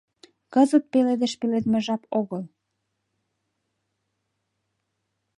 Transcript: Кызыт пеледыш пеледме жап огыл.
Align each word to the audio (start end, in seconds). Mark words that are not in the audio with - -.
Кызыт 0.53 0.83
пеледыш 0.91 1.33
пеледме 1.39 1.79
жап 1.85 2.03
огыл. 2.19 2.43